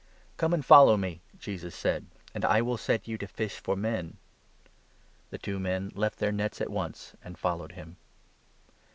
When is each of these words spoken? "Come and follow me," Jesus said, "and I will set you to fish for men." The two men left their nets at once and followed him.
"Come 0.37 0.51
and 0.55 0.65
follow 0.65 0.97
me," 0.97 1.21
Jesus 1.37 1.75
said, 1.75 2.07
"and 2.33 2.43
I 2.43 2.59
will 2.63 2.75
set 2.77 3.07
you 3.07 3.19
to 3.19 3.27
fish 3.27 3.59
for 3.59 3.75
men." 3.75 4.17
The 5.29 5.37
two 5.37 5.59
men 5.59 5.91
left 5.93 6.17
their 6.17 6.31
nets 6.31 6.59
at 6.59 6.71
once 6.71 7.13
and 7.23 7.37
followed 7.37 7.73
him. 7.73 7.97